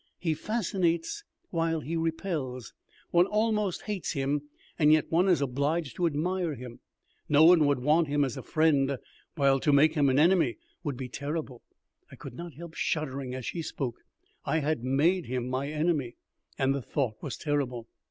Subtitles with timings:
[0.17, 2.73] "He fascinates while he repels.
[3.11, 4.41] One almost hates him,
[4.79, 6.79] and yet one is obliged to admire him.
[7.29, 8.97] No one could want him as a friend,
[9.35, 11.61] while to make him an enemy would be terrible."
[12.11, 13.99] I could not help shuddering as she spoke.
[14.43, 16.15] I had made him my enemy,
[16.57, 17.87] and the thought was terrible.